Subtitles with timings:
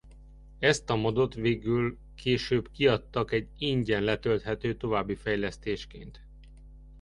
[0.59, 6.21] Ezt a mod-ot végül később kiadtak egy ingyen letölthető további fejlesztésként.